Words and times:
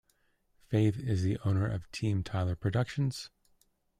Faith 0.67 0.97
is 0.97 1.21
the 1.21 1.37
owner 1.45 1.67
of 1.67 1.87
Team 1.91 2.23
Tyler 2.23 2.55
Productions. 2.55 3.29